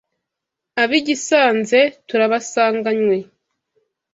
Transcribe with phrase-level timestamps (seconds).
[0.83, 3.17] Ab’i Gisanze turabasanganywe